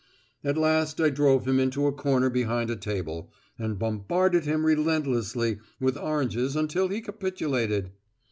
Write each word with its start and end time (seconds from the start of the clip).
At 0.43 0.57
last 0.57 0.99
I 0.99 1.11
drove 1.11 1.47
him 1.47 1.59
into 1.59 1.85
a 1.85 1.91
corner 1.91 2.31
behind 2.31 2.71
a 2.71 2.75
table, 2.75 3.31
and 3.59 3.77
bombarded 3.77 4.45
him 4.45 4.65
relentlessly 4.65 5.59
with 5.79 5.95
oranges 5.95 6.55
until 6.55 6.87
he 6.87 7.01
capitulated! 7.01 7.91